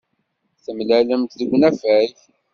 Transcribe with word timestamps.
Temlalemt 0.63 1.31
deg 1.39 1.49
unafag. 1.55 2.13